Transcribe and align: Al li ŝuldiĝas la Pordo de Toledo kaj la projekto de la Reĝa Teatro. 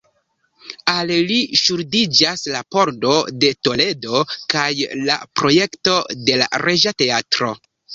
Al 0.93 1.11
li 1.31 1.37
ŝuldiĝas 1.63 2.47
la 2.55 2.63
Pordo 2.77 3.13
de 3.45 3.53
Toledo 3.69 4.25
kaj 4.57 4.67
la 5.07 5.23
projekto 5.43 6.03
de 6.29 6.45
la 6.45 6.55
Reĝa 6.69 7.01
Teatro. 7.05 7.57